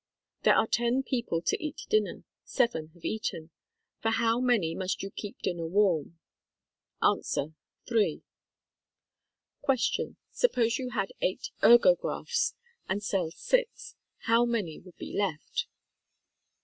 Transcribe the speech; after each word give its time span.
There 0.41 0.55
are 0.55 0.65
ten 0.65 1.03
people 1.03 1.43
to 1.43 1.63
eat 1.63 1.85
dinner. 1.87 2.23
Seven 2.43 2.87
have 2.95 3.05
eaten. 3.05 3.51
For 3.99 4.09
how 4.09 4.39
many 4.39 4.73
must 4.73 5.03
you 5.03 5.11
keep 5.11 5.37
din 5.43 5.57
ner 5.57 5.67
warm? 5.67 6.17
A. 7.03 7.13
Three. 7.87 8.23
Q. 9.63 10.15
Suppose 10.31 10.79
you 10.79 10.89
had 10.89 11.13
eight 11.21 11.51
ergographs 11.61 12.55
and 12.89 13.03
sell 13.03 13.29
six. 13.29 13.95
How 14.21 14.43
many 14.43 14.79
would 14.79 14.97
be 14.97 15.15
left 15.15 15.67